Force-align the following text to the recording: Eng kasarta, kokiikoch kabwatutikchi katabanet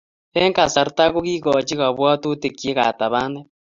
Eng 0.41 0.53
kasarta, 0.57 1.03
kokiikoch 1.13 1.71
kabwatutikchi 1.79 2.69
katabanet 2.77 3.47